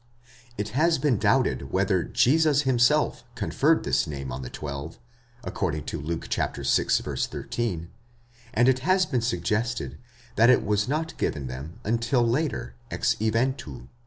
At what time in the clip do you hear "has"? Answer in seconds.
0.69-0.97, 8.79-9.05